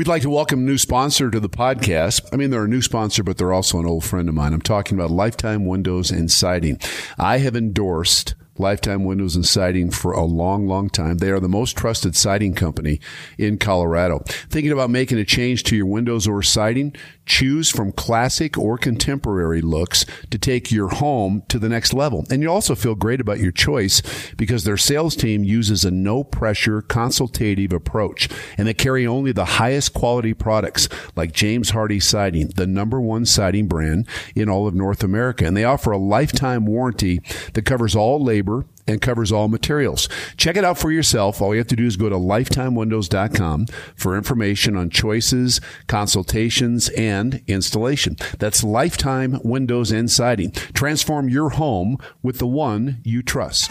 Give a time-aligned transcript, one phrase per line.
[0.00, 2.26] We'd like to welcome a new sponsor to the podcast.
[2.32, 4.54] I mean, they're a new sponsor, but they're also an old friend of mine.
[4.54, 6.78] I'm talking about Lifetime Windows and Siding.
[7.18, 11.18] I have endorsed Lifetime Windows and Siding for a long, long time.
[11.18, 13.00] They are the most trusted siding company
[13.38, 14.22] in Colorado.
[14.48, 16.94] Thinking about making a change to your windows or siding?
[17.26, 22.26] Choose from classic or contemporary looks to take your home to the next level.
[22.30, 24.02] And you also feel great about your choice
[24.36, 29.44] because their sales team uses a no pressure consultative approach and they carry only the
[29.44, 34.74] highest quality products like James Hardie Siding, the number one siding brand in all of
[34.74, 35.46] North America.
[35.46, 37.20] And they offer a lifetime warranty
[37.54, 38.49] that covers all labor
[38.86, 40.08] and covers all materials.
[40.36, 41.40] Check it out for yourself.
[41.40, 47.42] All you have to do is go to lifetimewindows.com for information on choices, consultations, and
[47.46, 48.16] installation.
[48.38, 50.50] That's Lifetime Windows and Siding.
[50.74, 53.70] Transform your home with the one you trust.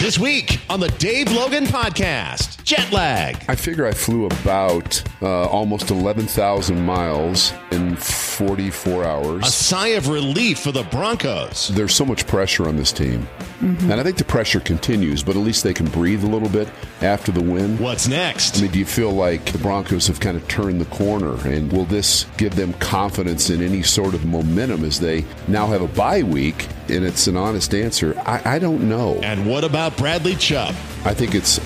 [0.00, 3.44] This week on the Dave Logan Podcast, jet lag.
[3.48, 9.46] I figure I flew about uh, almost 11,000 miles in 44 hours.
[9.46, 11.68] A sigh of relief for the Broncos.
[11.68, 13.28] There's so much pressure on this team.
[13.60, 13.90] Mm-hmm.
[13.90, 16.68] And I think the pressure continues, but at least they can breathe a little bit
[17.02, 17.78] after the win.
[17.78, 18.58] What's next?
[18.58, 21.36] I mean, do you feel like the Broncos have kind of turned the corner?
[21.46, 25.82] And will this give them confidence in any sort of momentum as they now have
[25.82, 26.66] a bye week?
[26.88, 28.18] And it's an honest answer.
[28.20, 29.20] I, I don't know.
[29.22, 30.74] and what about Bradley Chubb?
[31.04, 31.58] I think it's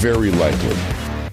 [0.00, 0.76] very likely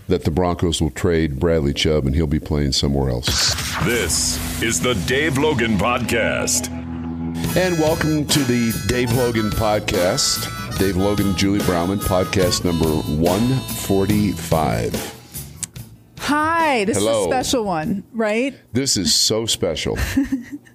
[0.08, 3.54] that the Broncos will trade Bradley Chubb and he'll be playing somewhere else.
[3.86, 6.80] This is the Dave Logan Podcast.
[7.53, 10.47] And welcome to the Dave Logan podcast.
[10.80, 15.16] Dave Logan, and Julie Browman, podcast number 145.
[16.19, 17.21] Hi, this Hello.
[17.21, 18.58] is a special one, right?
[18.71, 19.97] This is so special.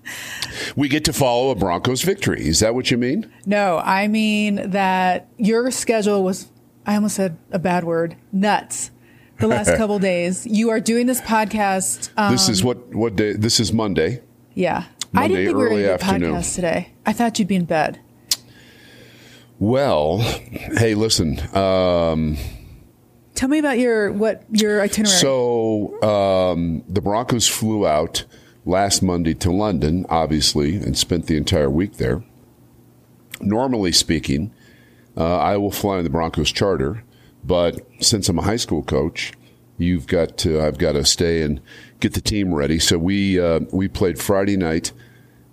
[0.77, 2.47] we get to follow a Broncos victory.
[2.47, 3.33] Is that what you mean?
[3.47, 6.49] No, I mean that your schedule was,
[6.85, 8.91] I almost said a bad word, nuts.
[9.41, 10.47] The last couple days.
[10.47, 12.11] You are doing this podcast.
[12.19, 13.33] Um, this is what what day?
[13.33, 14.21] This is Monday.
[14.55, 14.85] yeah.
[15.15, 16.35] I didn't think we were going to do a afternoon.
[16.35, 16.93] podcast today.
[17.05, 18.01] I thought you'd be in bed.
[19.59, 21.41] Well, hey, listen.
[21.57, 22.37] Um,
[23.35, 25.19] Tell me about your what your itinerary.
[25.19, 28.25] So um, the Broncos flew out
[28.65, 32.23] last Monday to London, obviously, and spent the entire week there.
[33.41, 34.53] Normally speaking,
[35.17, 37.03] uh, I will fly in the Broncos charter,
[37.45, 39.33] but since I'm a high school coach,
[39.79, 41.61] you've got to I've got to stay and
[42.01, 42.79] get the team ready.
[42.79, 44.93] So we uh, we played Friday night,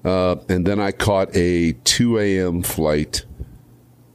[0.04, 2.64] uh, and then I caught a 2 a.m.
[2.64, 3.26] flight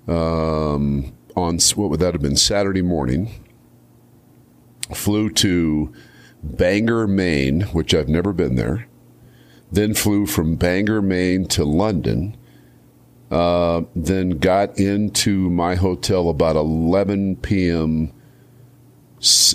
[0.06, 3.44] um, on what would that have been Saturday morning
[4.94, 5.92] flew to
[6.42, 8.86] Bangor, Maine, which I've never been there.
[9.70, 12.36] Then flew from Bangor, Maine to London.
[13.30, 18.12] Uh, then got into my hotel about 11 p.m.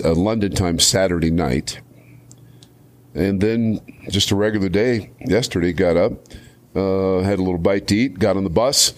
[0.04, 1.80] uh, London time Saturday night.
[3.14, 3.80] And then
[4.10, 6.12] just a regular day yesterday, got up,
[6.74, 8.92] uh, had a little bite to eat, got on the bus,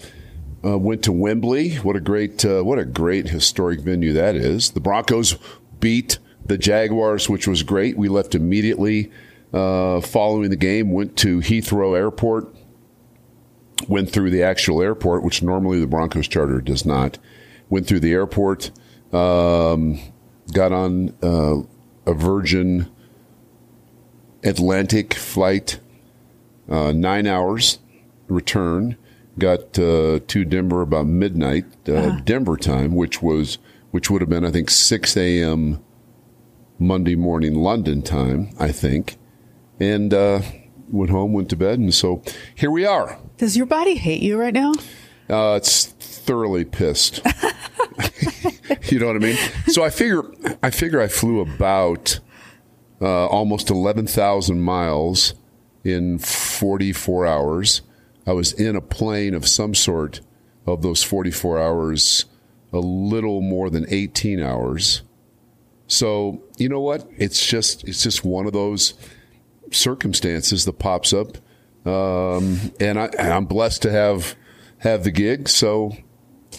[0.65, 1.75] uh, went to Wembley.
[1.75, 4.71] What a great, uh, what a great historic venue that is.
[4.71, 5.37] The Broncos
[5.79, 7.97] beat the Jaguars, which was great.
[7.97, 9.11] We left immediately
[9.53, 10.91] uh, following the game.
[10.91, 12.55] Went to Heathrow Airport.
[13.87, 17.19] Went through the actual airport, which normally the Broncos charter does not.
[17.69, 18.71] Went through the airport.
[19.13, 19.99] Um,
[20.53, 21.61] got on uh,
[22.05, 22.89] a Virgin
[24.43, 25.79] Atlantic flight,
[26.69, 27.79] uh, nine hours
[28.27, 28.97] return.
[29.37, 33.59] Got uh, to Denver about midnight uh, Denver time, which was
[33.91, 35.79] which would have been I think six a.m.
[36.79, 39.17] Monday morning London time, I think,
[39.79, 40.41] and uh,
[40.89, 42.23] went home, went to bed, and so
[42.55, 43.19] here we are.
[43.37, 44.73] Does your body hate you right now?
[45.29, 47.21] Uh, it's thoroughly pissed.
[48.91, 49.37] you know what I mean?
[49.67, 50.23] So I figure
[50.61, 52.19] I figure I flew about
[53.01, 55.33] uh, almost eleven thousand miles
[55.83, 57.81] in forty four hours.
[58.25, 60.21] I was in a plane of some sort
[60.65, 62.25] of those forty four hours,
[62.73, 65.03] a little more than eighteen hours.
[65.87, 67.07] So you know what?
[67.17, 68.93] It's just it's just one of those
[69.71, 71.37] circumstances that pops up,
[71.85, 74.35] um, and I, I'm blessed to have
[74.79, 75.49] have the gig.
[75.49, 75.95] So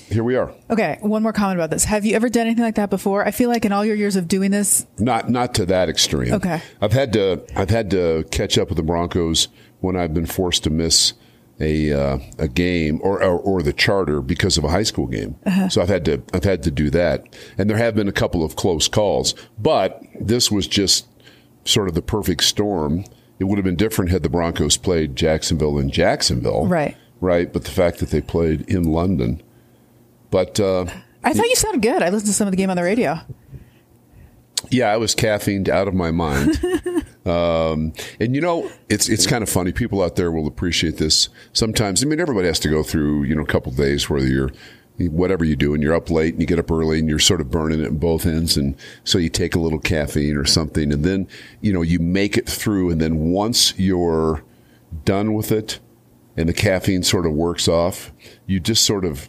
[0.09, 0.53] here we are.
[0.71, 1.85] Okay, one more comment about this.
[1.85, 3.27] Have you ever done anything like that before?
[3.27, 6.33] I feel like in all your years of doing this, Not not to that extreme.
[6.35, 6.61] Okay.
[6.81, 9.49] I've had to I've had to catch up with the Broncos
[9.81, 11.13] when I've been forced to miss
[11.61, 15.37] a uh, a game or, or or the charter because of a high school game.
[15.71, 17.25] So I've had to I've had to do that,
[17.59, 21.07] and there have been a couple of close calls, but this was just
[21.65, 23.05] sort of the perfect storm.
[23.41, 26.97] It would have been different had the Broncos played Jacksonville in Jacksonville, Right.
[27.21, 29.43] Right, but the fact that they played in London,
[30.31, 30.87] but uh,
[31.25, 32.03] I thought you sounded good.
[32.03, 33.21] I listened to some of the game on the radio.
[34.71, 36.61] Yeah, I was caffeined out of my mind.
[37.27, 39.73] um, and you know, it's it's kind of funny.
[39.73, 41.29] People out there will appreciate this.
[41.53, 44.21] Sometimes, I mean, everybody has to go through you know a couple of days where
[44.21, 44.51] you're
[45.07, 47.41] whatever you do and you're up late and you get up early and you're sort
[47.41, 50.93] of burning it in both ends and so you take a little caffeine or something
[50.93, 51.29] and then
[51.61, 54.43] you know you make it through and then once you're
[55.05, 55.79] done with it
[56.37, 58.11] and the caffeine sort of works off
[58.47, 59.29] you just sort of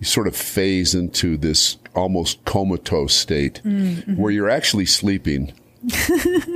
[0.00, 4.16] you sort of phase into this almost comatose state mm-hmm.
[4.16, 5.52] where you're actually sleeping.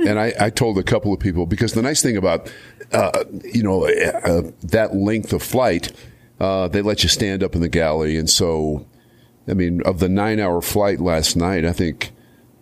[0.07, 2.51] and I, I, told a couple of people because the nice thing about
[2.91, 5.91] uh, you know uh, that length of flight,
[6.39, 8.85] uh, they let you stand up in the galley, and so
[9.47, 12.11] I mean of the nine hour flight last night, I think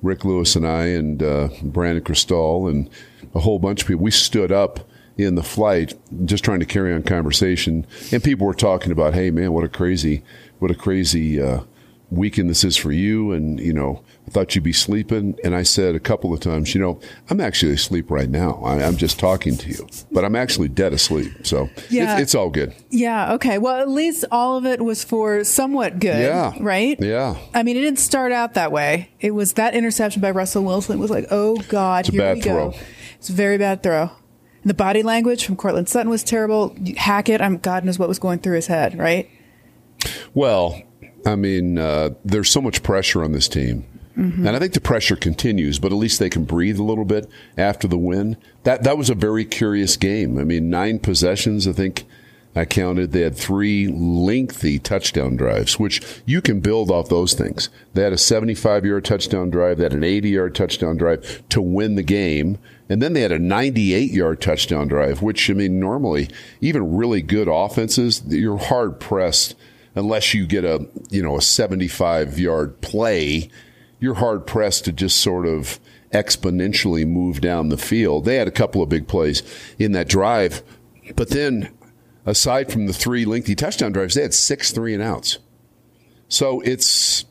[0.02, 2.90] Rick Lewis and I and uh, Brandon Krisztal and
[3.36, 4.80] a whole bunch of people we stood up
[5.18, 5.94] in the flight
[6.24, 9.70] just trying to carry on conversation, and people were talking about, hey man, what a
[9.70, 10.24] crazy
[10.64, 11.60] what a crazy uh,
[12.10, 13.34] weekend this is for you.
[13.34, 15.38] And, you know, I thought you'd be sleeping.
[15.44, 18.62] And I said a couple of times, you know, I'm actually asleep right now.
[18.64, 21.46] I, am just talking to you, but I'm actually dead asleep.
[21.46, 22.14] So yeah.
[22.14, 22.74] it's, it's all good.
[22.90, 23.34] Yeah.
[23.34, 23.58] Okay.
[23.58, 26.22] Well, at least all of it was for somewhat good.
[26.22, 26.54] Yeah.
[26.62, 26.98] Right?
[26.98, 27.36] Yeah.
[27.54, 29.10] I mean, it didn't start out that way.
[29.20, 32.72] It was that interception by Russell Wilson was like, oh, God, it's here we throw.
[32.72, 32.78] go.
[33.16, 34.12] It's a very bad throw.
[34.64, 36.74] The body language from Courtland Sutton was terrible.
[36.96, 39.30] Hackett, I'm God knows what was going through his head, right?
[40.34, 40.82] Well,
[41.26, 43.86] I mean, uh, there's so much pressure on this team.
[44.18, 44.46] Mm-hmm.
[44.46, 47.28] And I think the pressure continues, but at least they can breathe a little bit
[47.58, 48.38] after the win.
[48.64, 50.38] That that was a very curious game.
[50.38, 51.68] I mean, nine possessions.
[51.68, 52.06] I think
[52.56, 53.12] I counted.
[53.12, 57.70] They had three lengthy touchdown drives, which you can build off those things.
[57.96, 59.78] They had a 75 yard touchdown drive.
[59.78, 62.60] They had an 80 yard touchdown drive to win the game.
[62.90, 66.30] And then they had a 98 yard touchdown drive, which, I mean, normally,
[66.62, 69.56] even really good offenses, you're hard pressed
[69.96, 73.50] unless you get a you know a 75 yard play,
[74.00, 75.80] you're hard pressed to just sort of
[76.12, 78.26] exponentially move down the field.
[78.26, 79.42] They had a couple of big plays
[79.80, 80.62] in that drive,
[81.16, 81.72] but then
[82.26, 85.40] aside from the three lengthy touchdown drives, they had six three and outs.
[86.28, 87.26] So it's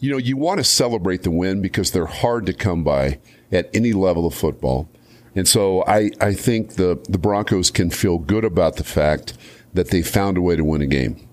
[0.00, 3.20] you know you want to celebrate the win because they're hard to come by
[3.50, 4.88] at any level of football.
[5.34, 9.34] And so I, I think the, the Broncos can feel good about the fact
[9.72, 11.27] that they found a way to win a game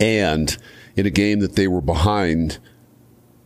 [0.00, 0.56] and
[0.96, 2.58] in a game that they were behind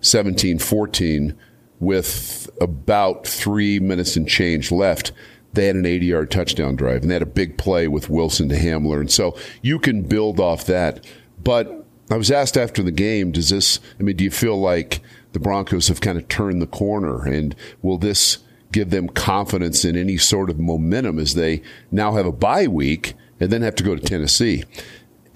[0.00, 1.36] 17 14
[1.80, 5.12] with about three minutes and change left,
[5.52, 8.48] they had an 80 yard touchdown drive and they had a big play with Wilson
[8.48, 9.00] to Hamler.
[9.00, 11.04] And so you can build off that.
[11.42, 15.00] But I was asked after the game, does this, I mean, do you feel like
[15.32, 18.38] the Broncos have kind of turned the corner and will this
[18.72, 23.14] give them confidence in any sort of momentum as they now have a bye week
[23.40, 24.64] and then have to go to Tennessee?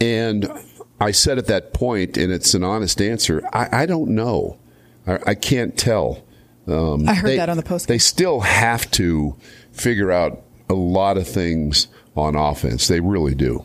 [0.00, 0.50] And
[1.02, 4.58] I said at that point, and it's an honest answer, I, I don't know.
[5.06, 6.24] I, I can't tell.
[6.68, 7.88] Um, I heard they, that on the post.
[7.88, 9.36] They still have to
[9.72, 12.86] figure out a lot of things on offense.
[12.86, 13.64] They really do.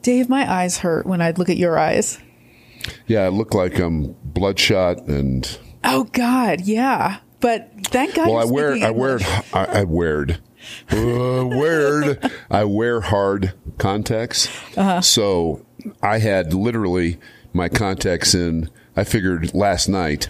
[0.00, 2.18] Dave, my eyes hurt when I look at your eyes.
[3.06, 5.58] Yeah, I look like I'm bloodshot and.
[5.84, 7.18] Oh God, yeah.
[7.40, 8.28] But thank God.
[8.28, 9.18] Well, I wear, I wear,
[9.52, 10.26] I, I wear,
[10.90, 12.30] uh, weird.
[12.50, 15.00] I wear hard contacts, uh-huh.
[15.00, 15.64] so
[16.02, 17.18] I had literally
[17.52, 18.70] my contacts in.
[18.96, 20.28] I figured last night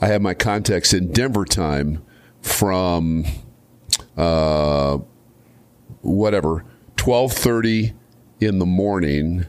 [0.00, 2.02] I had my contacts in Denver time
[2.42, 3.24] from
[4.16, 4.98] uh,
[6.00, 6.64] whatever
[6.96, 7.92] twelve thirty
[8.40, 9.46] in the morning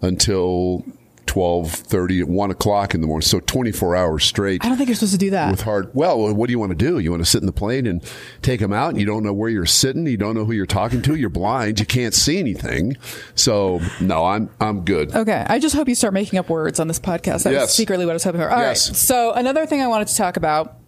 [0.00, 0.84] until
[1.30, 3.24] 12, 1 o'clock in the morning.
[3.24, 4.64] So 24 hours straight.
[4.64, 5.52] I don't think you're supposed to do that.
[5.52, 5.88] With hard.
[5.94, 6.98] Well, what do you want to do?
[6.98, 8.02] You want to sit in the plane and
[8.42, 10.08] take them out and you don't know where you're sitting.
[10.08, 11.14] You don't know who you're talking to.
[11.14, 11.78] You're blind.
[11.78, 12.96] You can't see anything.
[13.36, 15.14] So no, I'm, I'm good.
[15.14, 15.46] Okay.
[15.48, 17.44] I just hope you start making up words on this podcast.
[17.44, 17.62] That yes.
[17.62, 18.50] was secretly what I was hoping for.
[18.50, 18.88] All yes.
[18.88, 18.96] right.
[18.96, 20.78] So another thing I wanted to talk about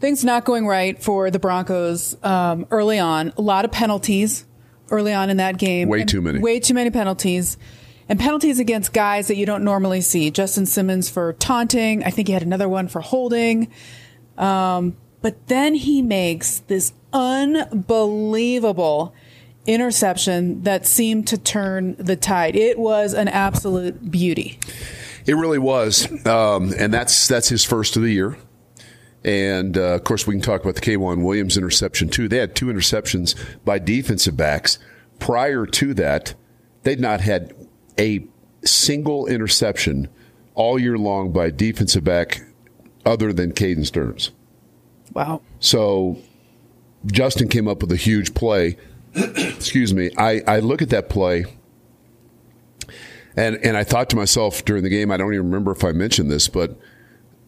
[0.00, 3.32] things not going right for the Broncos um, early on.
[3.36, 4.46] A lot of penalties
[4.90, 5.88] early on in that game.
[5.88, 6.40] Way too many.
[6.40, 7.56] Way too many penalties
[8.08, 10.30] and penalties against guys that you don't normally see.
[10.30, 12.04] Justin Simmons for taunting.
[12.04, 13.70] I think he had another one for holding.
[14.36, 19.14] Um, but then he makes this unbelievable
[19.66, 22.56] interception that seemed to turn the tide.
[22.56, 24.58] It was an absolute beauty.
[25.26, 28.36] It really was, um, and that's that's his first of the year.
[29.24, 32.28] And uh, of course, we can talk about the K'Waun Williams interception too.
[32.28, 33.34] They had two interceptions
[33.64, 34.78] by defensive backs.
[35.18, 36.34] Prior to that,
[36.82, 37.54] they'd not had
[37.98, 38.26] a
[38.64, 40.08] single interception
[40.54, 42.42] all year long by defensive back
[43.04, 44.30] other than Caden Sterns.
[45.12, 45.42] Wow.
[45.60, 46.18] So
[47.06, 48.76] Justin came up with a huge play.
[49.14, 50.10] Excuse me.
[50.16, 51.44] I, I look at that play
[53.36, 55.92] and, and I thought to myself during the game, I don't even remember if I
[55.92, 56.76] mentioned this, but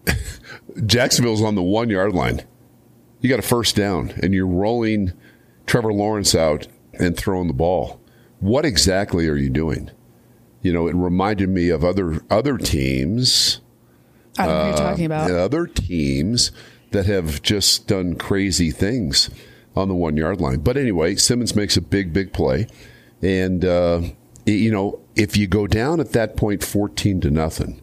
[0.87, 2.43] Jacksonville's on the one yard line.
[3.21, 5.13] You got a first down, and you're rolling
[5.67, 8.01] Trevor Lawrence out and throwing the ball.
[8.41, 9.91] What exactly are you doing?
[10.63, 13.61] You know, it reminded me of other other teams.
[14.39, 15.31] I don't know what you're talking about.
[15.31, 16.53] Uh, other teams
[16.91, 19.31] that have just done crazy things
[19.77, 20.61] on the one yard line.
[20.61, 22.67] But anyway, Simmons makes a big, big play.
[23.23, 24.03] And, uh,
[24.47, 27.81] you know, if you go down at that point 14 to nothing,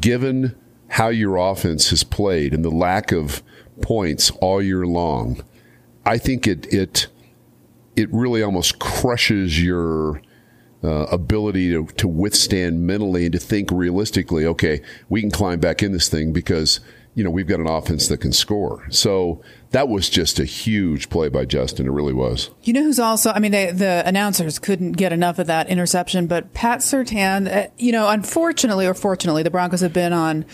[0.00, 0.56] given
[0.88, 3.42] how your offense has played and the lack of
[3.80, 5.44] points all year long,
[6.04, 7.06] I think it, it,
[7.96, 10.20] it really almost crushes your
[10.82, 15.82] uh, ability to, to withstand mentally and to think realistically, okay, we can climb back
[15.82, 16.80] in this thing because–
[17.14, 18.86] you know, we've got an offense that can score.
[18.90, 21.86] So that was just a huge play by Justin.
[21.86, 22.50] It really was.
[22.62, 26.28] You know who's also, I mean, they, the announcers couldn't get enough of that interception,
[26.28, 30.44] but Pat Surtain, uh, you know, unfortunately or fortunately, the Broncos have been on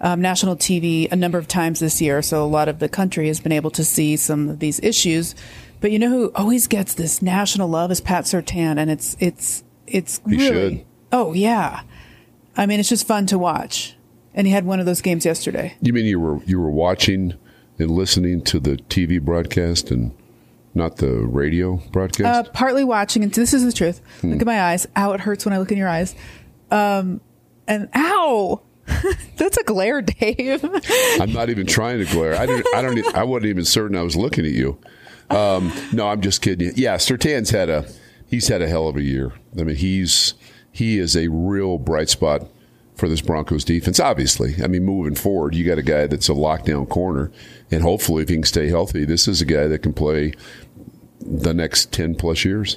[0.00, 2.20] um, national TV a number of times this year.
[2.20, 5.34] So a lot of the country has been able to see some of these issues.
[5.80, 9.64] But you know who always gets this national love is Pat Surtain, And it's, it's,
[9.92, 10.86] it's he really, should.
[11.12, 11.82] oh yeah.
[12.56, 13.96] I mean, it's just fun to watch
[14.34, 15.74] and he had one of those games yesterday.
[15.80, 17.34] You mean you were you were watching
[17.78, 20.12] and listening to the TV broadcast and
[20.74, 22.48] not the radio broadcast?
[22.48, 24.00] Uh, partly watching, and this is the truth.
[24.20, 24.32] Hmm.
[24.32, 24.86] Look at my eyes.
[24.96, 25.12] Ow!
[25.12, 26.14] It hurts when I look in your eyes.
[26.70, 27.20] Um,
[27.68, 28.62] and ow.
[29.36, 30.64] That's a glare, Dave.
[31.20, 32.34] I'm not even trying to glare.
[32.34, 32.66] I don't.
[32.74, 33.14] I don't.
[33.14, 34.78] I wasn't even certain I was looking at you.
[35.30, 36.72] Um, no, I'm just kidding.
[36.74, 37.86] Yeah, Surtain's had a.
[38.32, 39.32] He's had a hell of a year.
[39.56, 40.34] I mean, he's
[40.72, 42.48] he is a real bright spot
[42.96, 44.00] for this Broncos defense.
[44.00, 47.30] Obviously, I mean, moving forward, you got a guy that's a lockdown corner,
[47.70, 50.32] and hopefully, if he can stay healthy, this is a guy that can play
[51.20, 52.76] the next ten plus years.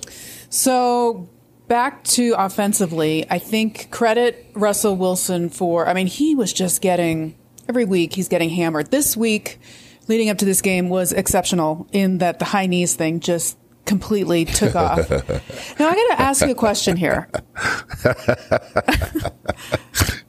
[0.52, 1.30] So.
[1.68, 7.36] Back to offensively, I think credit Russell Wilson for, I mean, he was just getting,
[7.68, 8.92] every week he's getting hammered.
[8.92, 9.60] This week,
[10.08, 14.46] leading up to this game, was exceptional in that the high knees thing just completely
[14.46, 15.10] took off.
[15.10, 17.30] now I got to ask you a question here.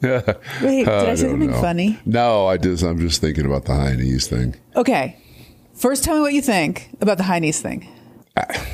[0.02, 1.60] Wait, did I, I say something know.
[1.60, 1.98] funny?
[2.04, 4.54] No, I just I'm just thinking about the high knees thing.
[4.76, 5.16] Okay,
[5.74, 7.88] first tell me what you think about the high knees thing.
[8.36, 8.66] I,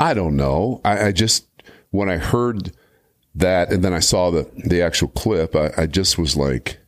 [0.00, 0.80] I don't know.
[0.84, 1.46] I, I, just
[1.90, 2.72] when I heard
[3.34, 6.78] that and then I saw the the actual clip, I, I just was like.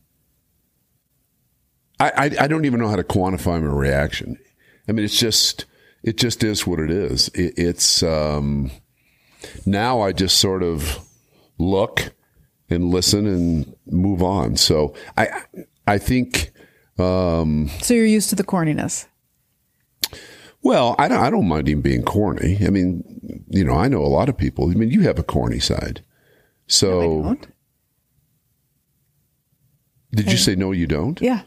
[1.98, 4.38] I, I don't even know how to quantify my reaction.
[4.86, 5.64] I mean, it's just
[6.06, 7.28] it just is what it is.
[7.34, 8.70] It, it's um,
[9.66, 11.00] now I just sort of
[11.58, 12.14] look
[12.70, 14.56] and listen and move on.
[14.56, 15.42] So I
[15.86, 16.52] I think.
[16.98, 19.06] Um, so you're used to the corniness.
[20.62, 21.22] Well, I don't.
[21.22, 22.58] I don't mind him being corny.
[22.64, 24.70] I mean, you know, I know a lot of people.
[24.70, 26.02] I mean, you have a corny side.
[26.68, 27.36] So, no,
[30.12, 30.72] did you say no?
[30.72, 31.20] You don't?
[31.20, 31.42] Yeah.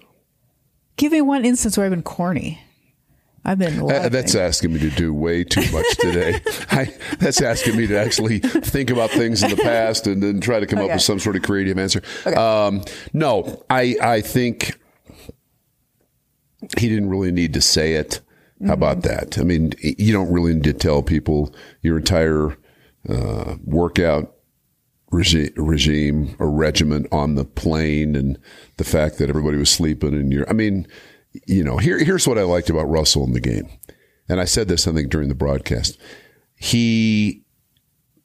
[0.98, 2.62] Give me one instance where I've been corny.
[3.46, 3.80] I've been.
[3.80, 6.42] Uh, that's asking me to do way too much today.
[6.72, 10.60] I, that's asking me to actually think about things in the past and then try
[10.60, 10.90] to come okay.
[10.90, 12.02] up with some sort of creative answer.
[12.26, 12.36] Okay.
[12.36, 14.80] Um, no, I I think
[16.78, 18.22] he didn't really need to say it.
[18.60, 18.72] How mm-hmm.
[18.72, 19.40] about that?
[19.40, 22.58] I mean, you don't really need to tell people your entire
[23.08, 24.36] uh, workout
[25.12, 28.38] regime, regime or regiment on the plane and
[28.76, 30.50] the fact that everybody was sleeping and you're.
[30.50, 30.88] I mean
[31.46, 33.70] you know, here, here's what I liked about Russell in the game.
[34.28, 35.98] And I said this, I think, during the broadcast.
[36.56, 37.44] He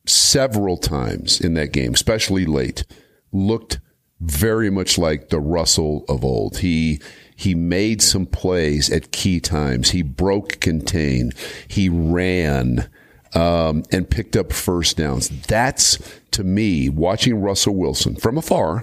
[0.07, 2.85] several times in that game, especially late,
[3.33, 3.81] looked
[4.21, 6.59] very much like the Russell of old.
[6.59, 7.01] He
[7.37, 9.91] he made some plays at key times.
[9.91, 11.33] He broke contain.
[11.67, 12.89] He ran
[13.35, 15.29] um, and picked up first downs.
[15.29, 15.99] That's
[16.33, 18.83] to me watching Russell Wilson from afar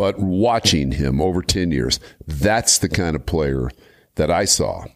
[0.00, 3.68] but watching him over 10 years, that's the kind of player
[4.14, 4.86] that I saw.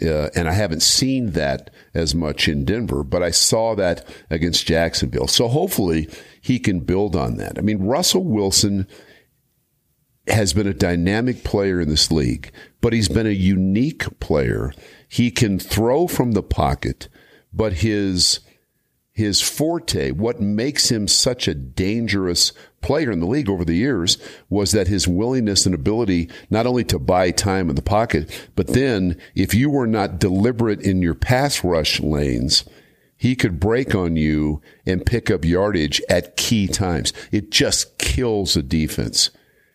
[0.00, 4.66] Uh, and I haven't seen that as much in Denver, but I saw that against
[4.66, 5.26] Jacksonville.
[5.26, 6.08] So hopefully
[6.40, 7.58] he can build on that.
[7.58, 8.86] I mean, Russell Wilson
[10.26, 14.72] has been a dynamic player in this league, but he's been a unique player.
[15.06, 17.10] He can throw from the pocket,
[17.52, 18.40] but his
[19.16, 24.18] his forte, what makes him such a dangerous player in the league over the years
[24.50, 28.66] was that his willingness and ability not only to buy time in the pocket, but
[28.66, 32.64] then if you were not deliberate in your pass rush lanes,
[33.16, 37.14] he could break on you and pick up yardage at key times.
[37.32, 39.30] It just kills a defense.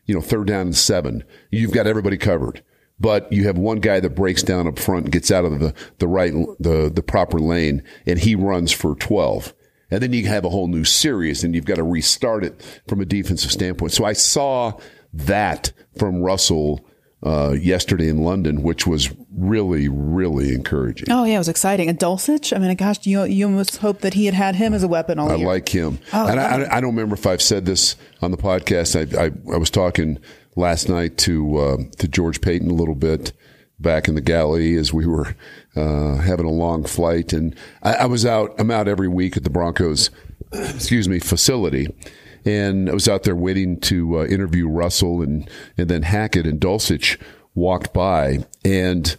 [0.06, 2.62] You know, third down and seven, you've got everybody covered
[3.02, 5.74] but you have one guy that breaks down up front and gets out of the,
[5.98, 9.54] the right, the, the proper lane and he runs for 12.
[9.90, 13.02] And then you have a whole new series and you've got to restart it from
[13.02, 13.92] a defensive standpoint.
[13.92, 14.80] So I saw
[15.14, 16.86] that from Russell
[17.24, 21.12] uh, yesterday in London, which was really, really encouraging.
[21.12, 21.88] Oh yeah, it was exciting.
[21.88, 24.82] And Dulcich, I mean, gosh, you you almost hope that he had had him as
[24.82, 25.46] a weapon all I year.
[25.46, 28.38] like him, oh, and I, I, I, don't remember if I've said this on the
[28.38, 28.96] podcast.
[28.96, 30.18] I, I, I was talking
[30.56, 33.34] last night to uh, to George Paton a little bit
[33.80, 35.36] back in the galley as we were
[35.76, 38.54] uh, having a long flight, and I, I was out.
[38.60, 40.10] I'm out every week at the Broncos,
[40.52, 41.88] excuse me, facility
[42.46, 46.60] and I was out there waiting to uh, interview Russell and and then Hackett and
[46.60, 47.20] Dulcich
[47.54, 49.16] walked by and.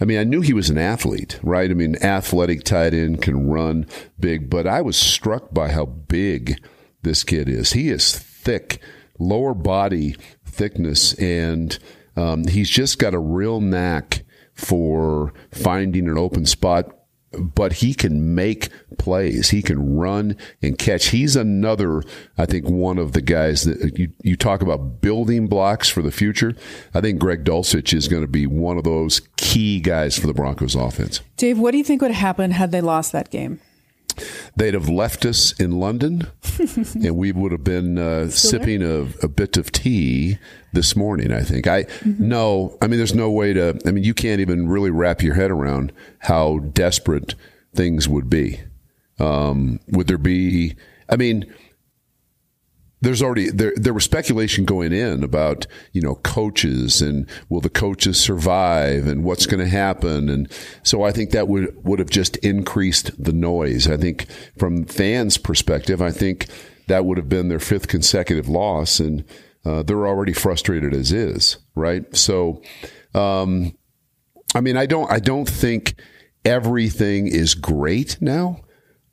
[0.00, 1.70] I mean, I knew he was an athlete, right?
[1.70, 3.86] I mean, athletic tight end can run
[4.18, 6.60] big, but I was struck by how big
[7.02, 7.72] this kid is.
[7.72, 8.80] He is thick,
[9.20, 10.16] lower body
[10.54, 11.78] thickness, and
[12.16, 16.94] um, he's just got a real knack for finding an open spot
[17.38, 18.68] but he can make
[18.98, 19.50] plays.
[19.50, 21.06] He can run and catch.
[21.06, 22.02] He's another,
[22.38, 26.10] I think, one of the guys that you, you talk about building blocks for the
[26.10, 26.54] future.
[26.94, 30.34] I think Greg Dulcich is going to be one of those key guys for the
[30.34, 31.20] Broncos offense.
[31.36, 33.60] Dave, what do you think would happen had they lost that game?
[34.56, 36.26] They'd have left us in London,
[36.94, 40.38] and we would have been uh, sipping a, a, bit of tea
[40.72, 41.32] this morning.
[41.32, 41.66] I think.
[41.66, 42.28] I mm-hmm.
[42.28, 42.76] no.
[42.80, 43.78] I mean, there's no way to.
[43.86, 47.34] I mean, you can't even really wrap your head around how desperate
[47.74, 48.60] things would be.
[49.18, 50.76] Um, would there be?
[51.08, 51.52] I mean,
[53.04, 57.70] there's already there there was speculation going in about you know coaches and will the
[57.70, 60.50] coaches survive and what's going to happen and
[60.82, 63.86] so I think that would would have just increased the noise.
[63.86, 64.26] I think
[64.58, 66.48] from fans' perspective, I think
[66.86, 69.24] that would have been their fifth consecutive loss and
[69.64, 72.14] uh, they're already frustrated as is, right?
[72.14, 72.62] So,
[73.14, 73.76] um,
[74.54, 75.94] I mean, I don't I don't think
[76.44, 78.60] everything is great now,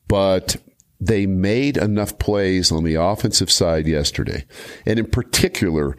[0.08, 0.58] but
[1.02, 4.46] they made enough plays on the offensive side yesterday,
[4.86, 5.98] and in particular,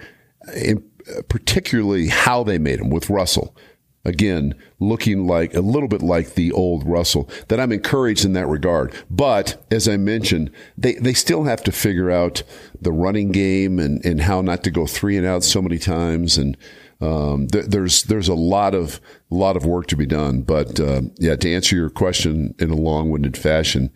[0.54, 0.82] in
[1.28, 3.56] particularly how they made them with Russell.
[4.04, 8.48] Again, looking like a little bit like the old Russell, that I'm encouraged in that
[8.48, 8.92] regard.
[9.08, 12.42] But as I mentioned, they, they still have to figure out
[12.80, 16.36] the running game and, and how not to go three and out so many times.
[16.36, 16.56] And
[17.00, 20.42] um, th- there's there's a lot of lot of work to be done.
[20.42, 23.92] But uh, yeah, to answer your question in a long winded fashion,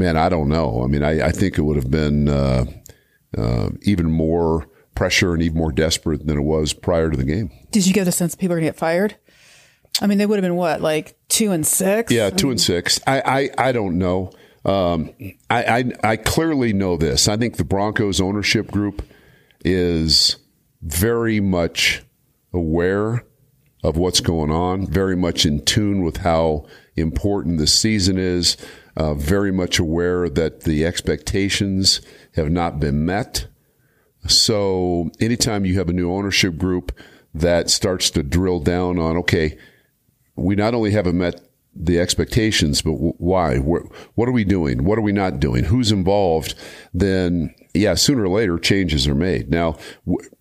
[0.00, 0.82] man, I don't know.
[0.82, 2.64] I mean, I, I think it would have been uh,
[3.36, 7.50] uh, even more pressure and even more desperate than it was prior to the game.
[7.70, 9.16] Did you get the sense people are going to get fired?
[10.00, 12.10] I mean, they would have been what, like two and six?
[12.10, 12.98] Yeah, two and six.
[13.06, 14.32] I, I, I don't know.
[14.64, 15.10] Um,
[15.48, 17.28] I, I, I clearly know this.
[17.28, 19.02] I think the Broncos ownership group
[19.64, 20.36] is
[20.82, 22.02] very much
[22.54, 23.24] aware
[23.84, 28.56] of what's going on, very much in tune with how important the season is
[29.00, 32.02] uh, very much aware that the expectations
[32.34, 33.46] have not been met.
[34.26, 36.92] So anytime you have a new ownership group
[37.32, 39.56] that starts to drill down on, okay,
[40.36, 41.40] we not only haven't met
[41.74, 43.56] the expectations, but why?
[43.56, 44.84] What are we doing?
[44.84, 45.64] What are we not doing?
[45.64, 46.54] Who's involved?
[46.92, 49.50] Then, yeah, sooner or later, changes are made.
[49.50, 49.78] Now,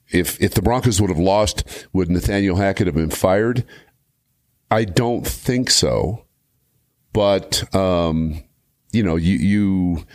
[0.10, 3.64] if if the Broncos would have lost, would Nathaniel Hackett have been fired?
[4.70, 6.26] I don't think so
[7.14, 8.44] but um,
[8.92, 10.06] you know, you you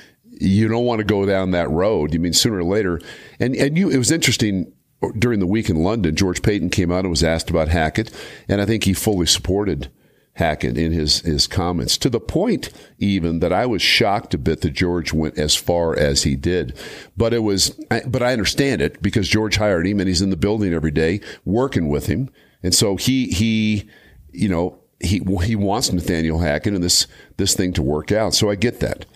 [0.40, 2.12] you don't want to go down that road.
[2.12, 3.00] You mean sooner or later,
[3.38, 3.90] and and you.
[3.90, 4.72] It was interesting
[5.18, 6.16] during the week in London.
[6.16, 8.10] George Paton came out and was asked about Hackett,
[8.48, 9.90] and I think he fully supported.
[10.36, 14.62] Hackett in his, his comments to the point even that I was shocked a bit
[14.62, 16.76] that George went as far as he did.
[17.16, 17.70] But it was,
[18.08, 21.20] but I understand it because George hired him and he's in the building every day
[21.44, 22.30] working with him.
[22.64, 23.88] And so he, he,
[24.32, 28.34] you know, he he wants Nathaniel Hackett and this this thing to work out.
[28.34, 29.06] So I get that.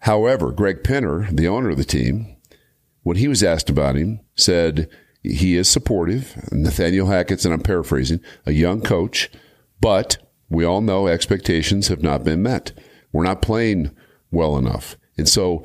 [0.00, 2.36] However, Greg Penner, the owner of the team,
[3.02, 4.88] when he was asked about him, said
[5.22, 6.34] he is supportive.
[6.50, 9.30] Nathaniel Hackett's, and I'm paraphrasing, a young coach,
[9.80, 10.16] but
[10.48, 12.72] we all know expectations have not been met.
[13.12, 13.94] We're not playing
[14.30, 14.96] well enough.
[15.18, 15.64] And so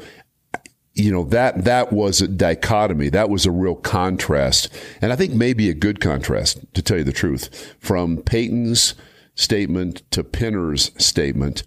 [0.96, 4.70] you know that that was a dichotomy that was a real contrast
[5.02, 8.96] and i think maybe a good contrast to tell you the truth from Paton's
[9.36, 11.64] statement to Penner's statement.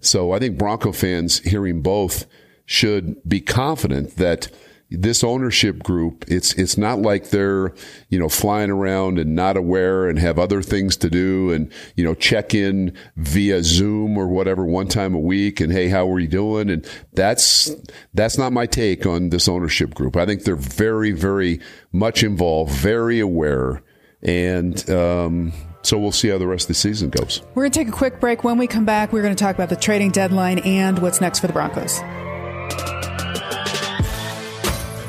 [0.00, 2.26] So I think Bronco fans hearing both
[2.66, 4.48] should be confident that
[4.88, 7.74] this ownership group, it's it's not like they're
[8.08, 12.04] you know flying around and not aware and have other things to do and you
[12.04, 16.20] know check in via Zoom or whatever one time a week and hey how are
[16.20, 17.70] you doing and that's
[18.14, 20.16] that's not my take on this ownership group.
[20.16, 23.82] I think they're very very much involved, very aware,
[24.22, 25.52] and um,
[25.86, 27.42] so we'll see how the rest of the season goes.
[27.54, 28.42] We're going to take a quick break.
[28.42, 31.38] When we come back, we're going to talk about the trading deadline and what's next
[31.40, 32.00] for the Broncos.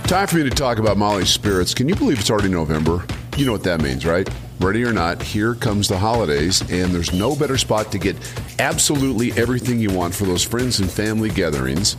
[0.08, 1.74] Time for me to talk about Molly's Spirits.
[1.74, 3.06] Can you believe it's already November?
[3.36, 4.30] You know what that means, right?
[4.60, 8.16] Ready or not, here comes the holidays, and there's no better spot to get
[8.58, 11.96] absolutely everything you want for those friends and family gatherings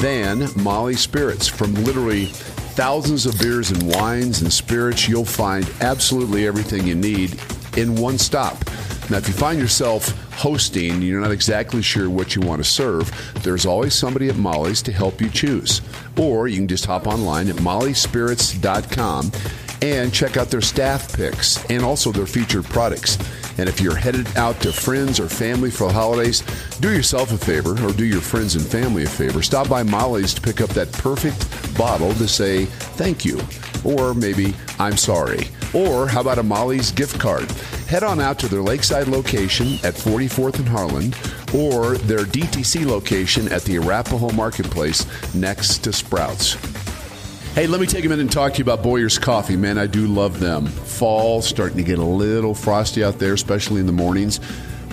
[0.00, 1.46] than Molly Spirits.
[1.46, 7.38] From literally thousands of beers and wines and spirits, you'll find absolutely everything you need
[7.76, 8.56] in one stop.
[9.10, 13.10] Now, if you find yourself hosting you're not exactly sure what you want to serve,
[13.42, 15.82] there's always somebody at Molly's to help you choose.
[16.16, 19.32] Or you can just hop online at mollyspirits.com
[19.82, 23.18] and check out their staff picks and also their featured products.
[23.58, 26.42] And if you're headed out to friends or family for the holidays,
[26.80, 29.42] do yourself a favor or do your friends and family a favor.
[29.42, 33.40] Stop by Molly's to pick up that perfect bottle to say thank you
[33.84, 35.48] or maybe I'm sorry.
[35.72, 37.50] Or how about a Molly's gift card?
[37.88, 41.14] Head on out to their Lakeside location at 44th and Harlan
[41.54, 46.54] or their DTC location at the Arapahoe Marketplace next to Sprouts.
[47.54, 49.56] Hey, let me take a minute and talk to you about Boyer's Coffee.
[49.56, 50.66] Man, I do love them.
[50.66, 54.38] Fall starting to get a little frosty out there, especially in the mornings.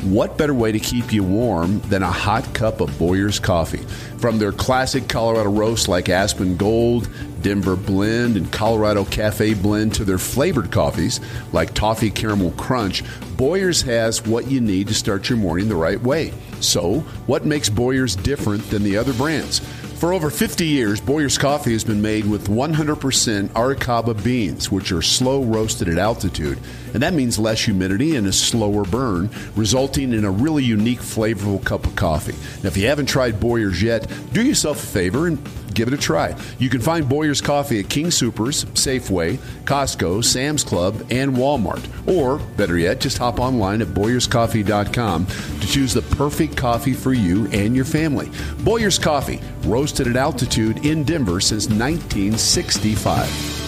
[0.03, 3.83] What better way to keep you warm than a hot cup of Boyer's coffee?
[4.19, 7.09] From their classic Colorado roast like Aspen Gold,
[7.41, 11.19] Denver Blend, and Colorado Cafe Blend to their flavored coffees
[11.53, 13.03] like Toffee Caramel Crunch,
[13.37, 16.33] Boyer's has what you need to start your morning the right way.
[16.59, 19.61] So, what makes Boyer's different than the other brands?
[19.97, 25.01] For over 50 years, Boyer's Coffee has been made with 100% Arabica beans, which are
[25.01, 26.59] slow roasted at altitude.
[26.93, 31.65] And that means less humidity and a slower burn, resulting in a really unique, flavorful
[31.65, 32.35] cup of coffee.
[32.61, 35.43] Now, if you haven't tried Boyer's yet, do yourself a favor and
[35.77, 36.35] give it a try.
[36.57, 41.85] You can find Boyer's Coffee at King Supers, Safeway, Costco, Sam's Club, and Walmart.
[42.07, 47.45] Or, better yet, just hop online at BoyersCoffee.com to choose the perfect coffee for you
[47.51, 48.31] and your family.
[48.63, 53.65] Boyer's Coffee, roasted at altitude in Denver since 1965.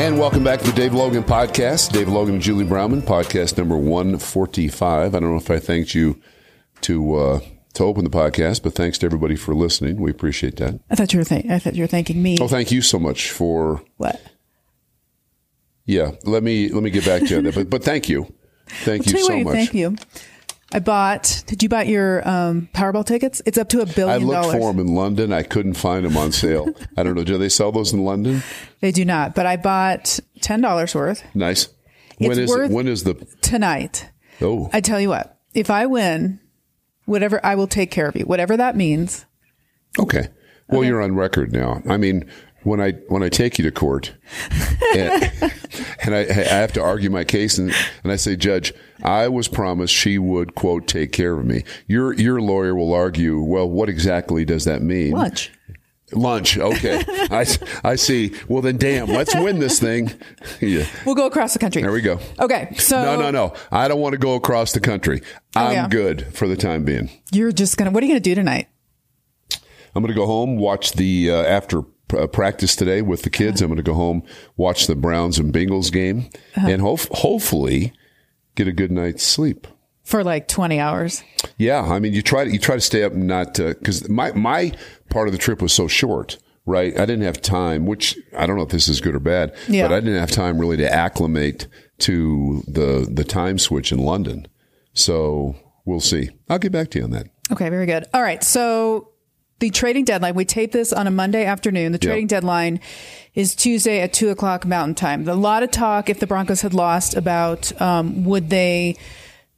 [0.00, 1.92] And welcome back to the Dave Logan podcast.
[1.92, 5.14] Dave Logan and Julie Browman, podcast number 145.
[5.14, 6.18] I don't know if I thanked you
[6.82, 7.40] to uh,
[7.74, 10.00] to open the podcast, but thanks to everybody for listening.
[10.00, 10.80] We appreciate that.
[10.90, 12.38] I thought you were th- I thought you were thanking me.
[12.40, 14.20] Oh, thank you so much for what?
[15.86, 18.32] Yeah, let me let me get back to you on that, but but thank you,
[18.84, 19.54] thank you so what, much.
[19.54, 19.96] Thank you.
[20.72, 21.42] I bought.
[21.46, 23.42] Did you buy your um, Powerball tickets?
[23.44, 24.08] It's up to a billion.
[24.08, 24.56] I looked dollars.
[24.56, 25.32] for them in London.
[25.32, 26.68] I couldn't find them on sale.
[26.96, 27.24] I don't know.
[27.24, 28.42] Do they sell those in London?
[28.80, 29.34] They do not.
[29.34, 31.22] But I bought ten dollars worth.
[31.34, 31.68] Nice.
[32.16, 34.08] When it's is it, when is the tonight?
[34.40, 35.38] Oh, I tell you what.
[35.52, 36.40] If I win,
[37.10, 38.24] whatever, I will take care of you.
[38.24, 39.26] Whatever that means.
[39.98, 40.28] Okay.
[40.68, 40.88] Well, okay.
[40.88, 41.82] you're on record now.
[41.88, 42.30] I mean,
[42.62, 44.14] when I when I take you to court,
[44.96, 45.32] and,
[46.02, 49.48] and I, I, have to argue my case, and, and I say, Judge, I was
[49.48, 51.64] promised she would quote take care of me.
[51.86, 55.12] Your your lawyer will argue, well, what exactly does that mean?
[55.12, 55.50] Lunch.
[56.12, 56.58] Lunch.
[56.58, 57.02] Okay.
[57.08, 57.46] I,
[57.84, 58.34] I see.
[58.48, 60.12] Well, then, damn, let's win this thing.
[60.60, 60.86] yeah.
[61.04, 61.82] We'll go across the country.
[61.82, 62.18] There we go.
[62.38, 62.74] Okay.
[62.76, 63.02] So.
[63.02, 63.54] No, no, no.
[63.70, 65.22] I don't want to go across the country.
[65.56, 65.88] Oh, I'm yeah.
[65.88, 67.10] good for the time being.
[67.32, 68.68] You're just going to, what are you going to do tonight?
[69.94, 71.82] I'm going to go home, watch the, uh, after
[72.16, 73.60] uh, practice today with the kids.
[73.60, 73.66] Uh-huh.
[73.66, 74.22] I'm going to go home,
[74.56, 76.68] watch the Browns and Bengals game, uh-huh.
[76.68, 77.92] and ho- hopefully
[78.54, 79.66] get a good night's sleep
[80.10, 81.22] for like 20 hours.
[81.56, 84.32] Yeah, I mean, you try to you try to stay up, and not because my
[84.32, 84.72] my
[85.08, 86.38] part of the trip was so short.
[86.66, 87.86] Right, I didn't have time.
[87.86, 89.88] Which I don't know if this is good or bad, yeah.
[89.88, 91.66] but I didn't have time really to acclimate
[92.00, 94.46] to the the time switch in London.
[94.92, 96.30] So we'll see.
[96.48, 97.28] I'll get back to you on that.
[97.50, 98.04] Okay, very good.
[98.12, 99.10] All right, so
[99.60, 100.34] the trading deadline.
[100.34, 101.92] We tape this on a Monday afternoon.
[101.92, 102.30] The trading yep.
[102.30, 102.80] deadline
[103.34, 105.28] is Tuesday at two o'clock Mountain Time.
[105.28, 108.96] A lot of talk if the Broncos had lost about um, would they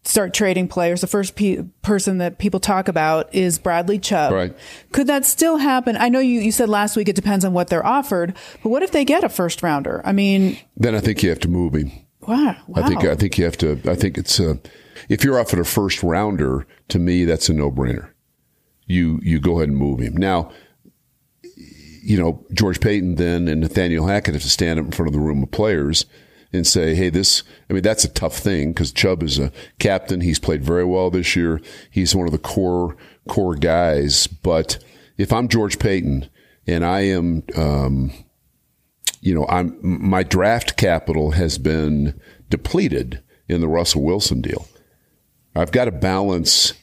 [0.04, 1.00] start trading players.
[1.00, 4.32] The first pe- person that people talk about is Bradley Chubb.
[4.32, 4.56] Right.
[4.92, 5.96] Could that still happen?
[5.96, 8.82] I know you, you said last week it depends on what they're offered, but what
[8.82, 10.02] if they get a first rounder?
[10.04, 11.92] I mean, then I think you have to move him.
[12.20, 12.56] Wow.
[12.68, 12.82] wow.
[12.82, 13.80] I think I think you have to.
[13.86, 14.58] I think it's a.
[15.08, 18.12] If you're offered a first rounder, to me that's a no brainer
[18.86, 20.16] you you go ahead and move him.
[20.16, 20.52] Now,
[22.02, 25.12] you know George Paton then and Nathaniel Hackett have to stand up in front of
[25.12, 26.04] the room of players
[26.52, 30.20] and say, "Hey, this." I mean, that's a tough thing because Chubb is a captain.
[30.20, 31.60] He's played very well this year.
[31.90, 32.96] He's one of the core
[33.28, 34.26] core guys.
[34.26, 34.78] But
[35.16, 36.28] if I'm George Paton
[36.66, 38.12] and I am, um,
[39.20, 44.66] you know, I'm my draft capital has been depleted in the Russell Wilson deal.
[45.54, 46.74] I've got to balance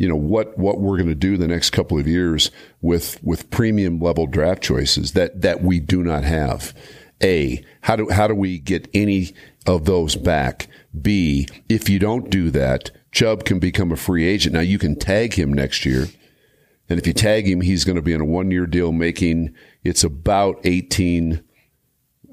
[0.00, 3.50] you know what what we're going to do the next couple of years with with
[3.50, 6.72] premium level draft choices that that we do not have.
[7.22, 9.34] A, how do how do we get any
[9.66, 10.68] of those back?
[11.00, 14.54] B, if you don't do that, Chubb can become a free agent.
[14.54, 16.06] Now you can tag him next year
[16.90, 19.54] And if you tag him, he's going to be in a one year deal making
[19.84, 21.42] it's about 18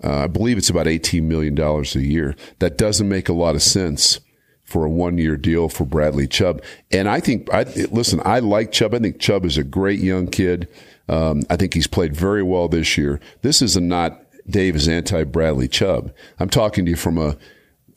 [0.03, 2.35] uh, I believe it's about $18 million a year.
[2.59, 4.19] That doesn't make a lot of sense
[4.63, 6.61] for a one year deal for Bradley Chubb.
[6.91, 8.93] And I think, I, listen, I like Chubb.
[8.93, 10.69] I think Chubb is a great young kid.
[11.09, 13.19] Um, I think he's played very well this year.
[13.41, 16.13] This is a not Dave is anti Bradley Chubb.
[16.39, 17.37] I'm talking to you from a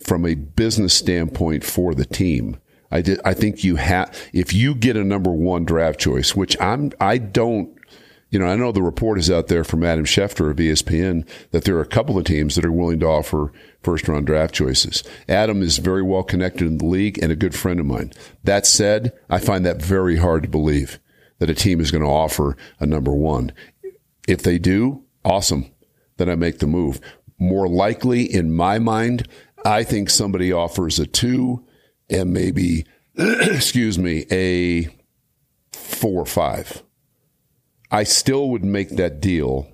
[0.05, 2.59] from a business standpoint for the team.
[2.91, 3.21] I did.
[3.25, 6.93] I think you have if you get a number one draft choice, which I'm.
[7.01, 7.77] I don't.
[8.31, 11.65] You know, I know the report is out there from Adam Schefter of ESPN that
[11.65, 15.03] there are a couple of teams that are willing to offer first round draft choices.
[15.29, 18.13] Adam is very well connected in the league and a good friend of mine.
[18.45, 21.01] That said, I find that very hard to believe
[21.41, 23.53] that a team is going to offer a number one.
[24.29, 25.73] If they do, awesome.
[26.21, 27.01] Then I make the move.
[27.39, 29.27] More likely, in my mind,
[29.65, 31.65] I think somebody offers a two
[32.11, 32.85] and maybe,
[33.17, 34.95] excuse me, a
[35.73, 36.83] four or five.
[37.91, 39.67] I still would make that deal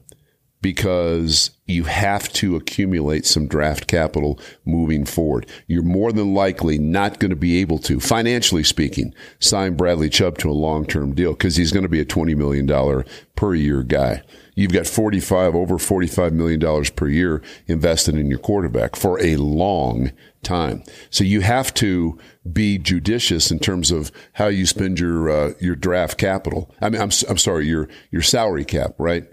[0.63, 5.51] because you have to accumulate some draft capital moving forward.
[5.67, 10.39] You're more than likely not going to be able to, financially speaking, sign Bradley Chubb
[10.39, 13.05] to a long term deal because he's going to be a $20 million
[13.35, 14.23] per year guy.
[14.57, 20.13] You've got 45, over $45 million per year invested in your quarterback for a long
[20.43, 20.83] time.
[21.11, 22.19] So you have to
[22.51, 26.75] be judicious in terms of how you spend your, uh, your draft capital.
[26.81, 29.25] I mean, I'm, I'm sorry, your, your salary cap, right?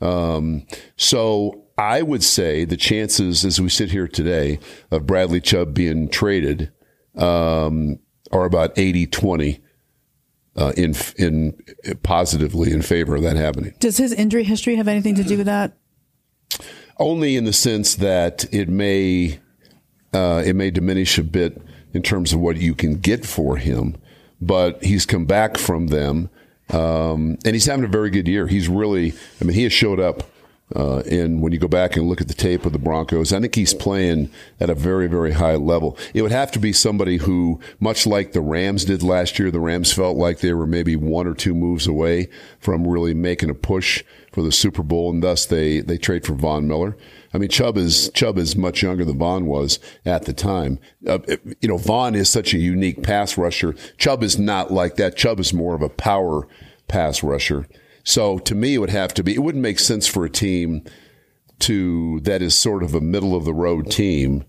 [0.00, 0.66] Um,
[0.96, 4.58] so I would say the chances as we sit here today
[4.90, 6.72] of Bradley Chubb being traded,
[7.16, 8.00] um,
[8.32, 9.61] are about 80 20
[10.56, 11.58] uh, in in
[12.02, 13.74] positively in favor of that happening.
[13.78, 15.72] Does his injury history have anything to do with that?
[16.98, 19.40] Only in the sense that it may
[20.12, 21.60] uh, it may diminish a bit
[21.94, 23.96] in terms of what you can get for him,
[24.40, 26.30] but he's come back from them,
[26.70, 28.46] um, and he's having a very good year.
[28.46, 30.22] He's really, I mean, he has showed up
[30.74, 33.40] uh, and when you go back and look at the tape of the Broncos, I
[33.40, 34.30] think he's playing
[34.60, 35.96] at a very, very high level.
[36.14, 39.60] It would have to be somebody who, much like the Rams did last year, the
[39.60, 43.54] Rams felt like they were maybe one or two moves away from really making a
[43.54, 46.96] push for the Super Bowl, and thus they, they trade for Von Miller.
[47.34, 50.78] I mean, Chubb is Chubb is much younger than Von was at the time.
[51.06, 51.18] Uh,
[51.60, 53.74] you know, Von is such a unique pass rusher.
[53.96, 55.16] Chubb is not like that.
[55.16, 56.46] Chubb is more of a power
[56.88, 57.66] pass rusher.
[58.04, 60.84] So to me, it would have to be, it wouldn't make sense for a team
[61.60, 64.44] to, that is sort of a middle of the road team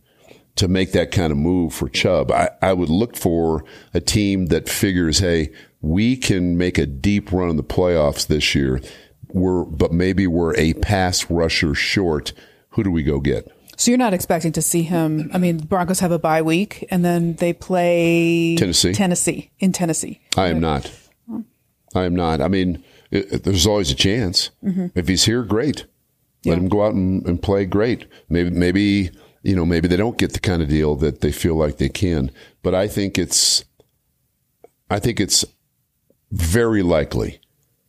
[0.56, 2.32] to make that kind of move for Chubb.
[2.32, 3.64] I, I would look for
[3.94, 8.56] a team that figures, hey, we can make a deep run in the playoffs this
[8.56, 8.82] year.
[9.30, 12.34] We're, but maybe we're a pass rusher short.
[12.70, 13.52] Who do we go get?
[13.78, 15.32] So you're not expecting to see him.
[15.34, 18.94] I mean, Broncos have a bye week and then they play Tennessee.
[18.94, 20.22] Tennessee in Tennessee.
[20.38, 20.92] I am not.
[21.96, 22.42] I am not.
[22.42, 24.50] I mean, it, there's always a chance.
[24.64, 24.88] Mm-hmm.
[24.96, 25.86] If he's here, great.
[26.46, 26.64] Let yeah.
[26.64, 28.08] him go out and, and play great.
[28.28, 29.12] Maybe, maybe,
[29.44, 31.90] you know, maybe they don't get the kind of deal that they feel like they
[31.90, 32.32] can.
[32.64, 33.64] But I think it's,
[34.90, 35.46] I think it's
[36.32, 37.40] very likely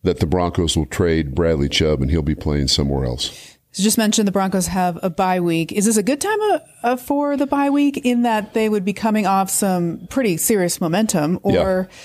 [0.02, 3.56] that the Broncos will trade Bradley Chubb and he'll be playing somewhere else.
[3.74, 5.72] You just mentioned the Broncos have a bye week.
[5.72, 8.84] Is this a good time uh, uh, for the bye week in that they would
[8.84, 11.52] be coming off some pretty serious momentum or?
[11.52, 11.96] Yeah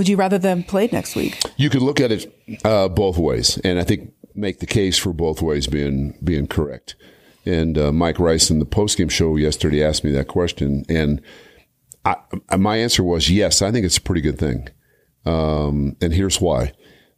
[0.00, 1.38] would you rather them played next week?
[1.58, 2.34] You could look at it
[2.64, 6.94] uh, both ways, and I think make the case for both ways being being correct.
[7.44, 11.20] And uh, Mike Rice in the postgame show yesterday asked me that question, and
[12.06, 12.16] I,
[12.56, 13.60] my answer was yes.
[13.60, 14.70] I think it's a pretty good thing,
[15.26, 16.72] um, and here's why: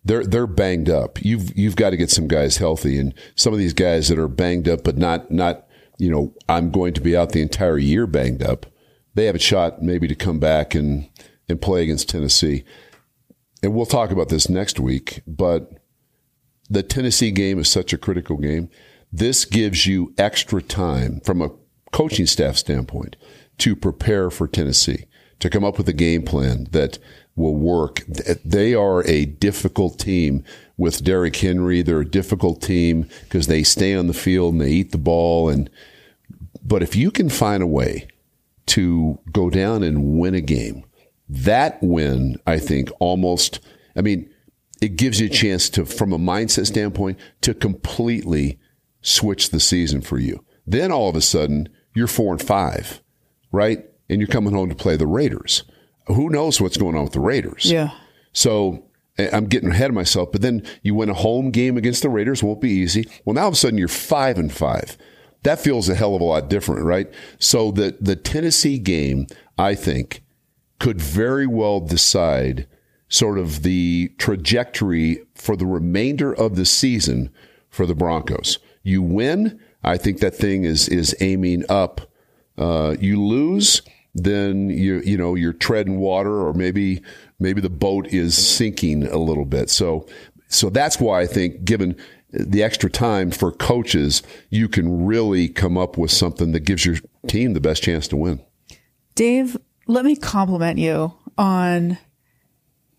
[0.04, 1.22] they're they're banged up.
[1.22, 4.26] You've you've got to get some guys healthy, and some of these guys that are
[4.26, 5.68] banged up, but not not
[5.98, 8.66] you know I'm going to be out the entire year banged up.
[9.14, 11.08] They have a shot maybe to come back and
[11.52, 12.64] and play against Tennessee.
[13.62, 15.78] And we'll talk about this next week, but
[16.68, 18.68] the Tennessee game is such a critical game.
[19.12, 21.50] This gives you extra time from a
[21.92, 23.14] coaching staff standpoint
[23.58, 25.04] to prepare for Tennessee,
[25.38, 26.98] to come up with a game plan that
[27.36, 28.02] will work.
[28.44, 30.44] They are a difficult team
[30.76, 31.82] with Derrick Henry.
[31.82, 35.48] They're a difficult team because they stay on the field and they eat the ball.
[35.48, 35.70] And,
[36.64, 38.08] but if you can find a way
[38.66, 40.84] to go down and win a game,
[41.28, 43.60] that win, I think, almost,
[43.96, 44.28] I mean,
[44.80, 48.58] it gives you a chance to, from a mindset standpoint, to completely
[49.00, 50.44] switch the season for you.
[50.66, 53.02] Then all of a sudden, you're four and five,
[53.50, 53.84] right?
[54.08, 55.64] And you're coming home to play the Raiders.
[56.06, 57.70] Who knows what's going on with the Raiders?
[57.70, 57.90] Yeah.
[58.32, 58.86] So
[59.18, 62.42] I'm getting ahead of myself, but then you win a home game against the Raiders,
[62.42, 63.08] won't be easy.
[63.24, 64.96] Well, now all of a sudden you're five and five.
[65.42, 67.12] That feels a hell of a lot different, right?
[67.38, 69.26] So the, the Tennessee game,
[69.58, 70.22] I think,
[70.82, 72.66] could very well decide
[73.08, 77.30] sort of the trajectory for the remainder of the season
[77.70, 78.58] for the Broncos.
[78.82, 82.00] You win, I think that thing is is aiming up.
[82.58, 87.00] Uh, you lose, then you you know you're treading water, or maybe
[87.38, 89.70] maybe the boat is sinking a little bit.
[89.70, 90.08] So
[90.48, 91.96] so that's why I think given
[92.32, 96.96] the extra time for coaches, you can really come up with something that gives your
[97.28, 98.40] team the best chance to win.
[99.14, 101.98] Dave, let me compliment you on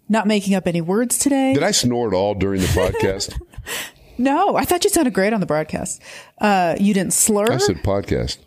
[0.10, 1.54] not making up any words today.
[1.54, 3.40] Did I snore at all during the podcast?
[4.18, 6.02] no, I thought you sounded great on the broadcast.
[6.40, 7.52] Uh, you didn't slur.
[7.52, 8.38] I said podcast.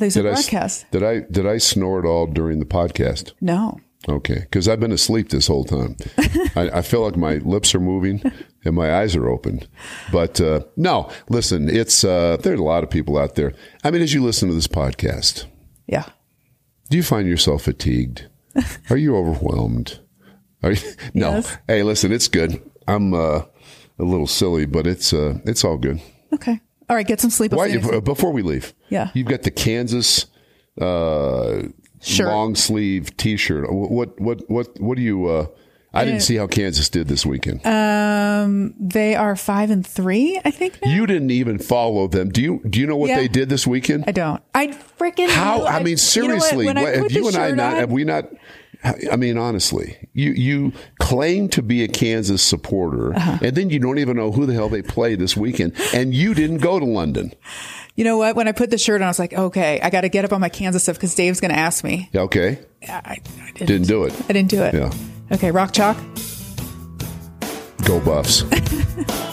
[0.00, 0.84] I said did broadcast.
[0.84, 3.32] I, did I did I snore at all during the podcast?
[3.40, 3.80] No.
[4.08, 5.96] Okay, because I've been asleep this whole time.
[6.54, 8.22] I, I, feel like my lips are moving
[8.64, 9.62] and my eyes are open.
[10.12, 13.52] But uh, no, listen, it's uh, there's a lot of people out there.
[13.82, 15.46] I mean, as you listen to this podcast,
[15.88, 16.04] yeah,
[16.88, 18.28] do you find yourself fatigued?
[18.90, 20.00] Are you overwhelmed?
[20.62, 20.80] Are you,
[21.14, 21.32] no.
[21.32, 21.58] Yes.
[21.66, 22.62] Hey, listen, it's good.
[22.88, 23.42] I'm uh,
[23.98, 26.00] a little silly, but it's uh, it's all good.
[26.32, 26.60] Okay.
[26.88, 27.06] All right.
[27.06, 27.52] Get some sleep.
[27.52, 30.26] Why, before we leave, yeah, you've got the Kansas
[30.80, 31.62] uh,
[32.18, 33.72] long sleeve T-shirt.
[33.72, 35.48] What what what what do you?
[35.94, 37.66] I didn't see how Kansas did this weekend.
[37.66, 40.78] Um, they are five and three, I think.
[40.84, 40.90] Now.
[40.90, 42.30] You didn't even follow them.
[42.30, 42.60] Do you?
[42.68, 43.16] Do you know what yeah.
[43.16, 44.04] they did this weekend?
[44.06, 44.42] I don't.
[44.54, 44.68] I
[44.98, 45.62] freaking how?
[45.62, 47.74] I, I mean, seriously, you know have you and I not?
[47.74, 48.26] On, have we not?
[48.84, 53.38] I mean, honestly, you you claim to be a Kansas supporter, uh-huh.
[53.42, 56.34] and then you don't even know who the hell they play this weekend, and you
[56.34, 57.32] didn't go to London.
[57.94, 58.36] You know what?
[58.36, 60.32] When I put the shirt on, I was like, okay, I got to get up
[60.32, 62.10] on my Kansas stuff because Dave's going to ask me.
[62.14, 62.58] Okay.
[62.86, 63.18] I, I
[63.54, 63.66] didn't.
[63.66, 64.14] didn't do it.
[64.28, 64.74] I didn't do it.
[64.74, 64.92] Yeah.
[65.32, 65.96] Okay, rock chalk.
[67.84, 68.44] Go Buffs.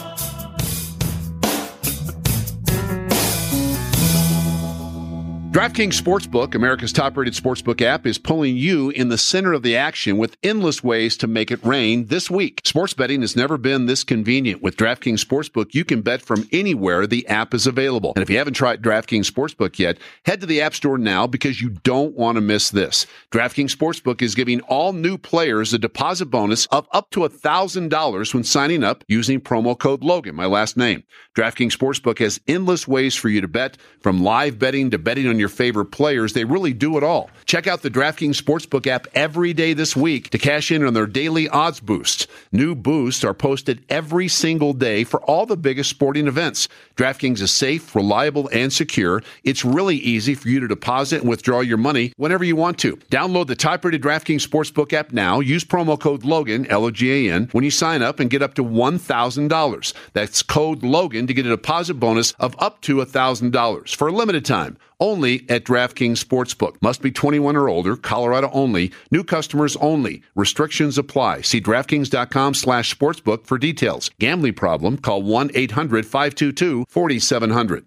[5.54, 9.76] DraftKings Sportsbook, America's top rated sportsbook app, is pulling you in the center of the
[9.76, 12.60] action with endless ways to make it rain this week.
[12.64, 14.62] Sports betting has never been this convenient.
[14.62, 18.14] With DraftKings Sportsbook, you can bet from anywhere the app is available.
[18.16, 21.60] And if you haven't tried DraftKings Sportsbook yet, head to the App Store now because
[21.60, 23.06] you don't want to miss this.
[23.30, 28.42] DraftKings Sportsbook is giving all new players a deposit bonus of up to $1,000 when
[28.42, 31.04] signing up using promo code Logan, my last name.
[31.36, 35.38] DraftKings Sportsbook has endless ways for you to bet, from live betting to betting on
[35.38, 36.32] your your favorite players.
[36.32, 37.28] They really do it all.
[37.44, 41.06] Check out the DraftKings Sportsbook app every day this week to cash in on their
[41.06, 42.26] daily odds boosts.
[42.50, 46.66] New boosts are posted every single day for all the biggest sporting events.
[46.96, 49.22] DraftKings is safe, reliable, and secure.
[49.42, 52.96] It's really easy for you to deposit and withdraw your money whenever you want to.
[53.10, 55.40] Download the top-rated DraftKings Sportsbook app now.
[55.40, 59.94] Use promo code Logan, L-O-G-A-N, when you sign up and get up to $1,000.
[60.14, 64.46] That's code Logan to get a deposit bonus of up to $1,000 for a limited
[64.46, 66.76] time only at DraftKings Sportsbook.
[66.82, 70.22] Must be 21 or older, Colorado only, new customers only.
[70.34, 71.40] Restrictions apply.
[71.42, 74.10] See DraftKings.com slash sportsbook for details.
[74.18, 74.96] Gambling problem?
[74.98, 77.84] Call 1-800-522-4700.